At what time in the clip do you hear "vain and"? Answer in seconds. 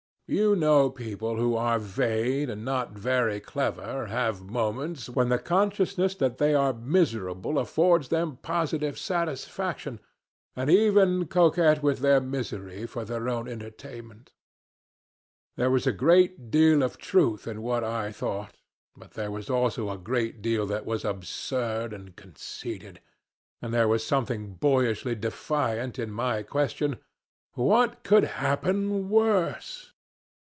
1.77-2.63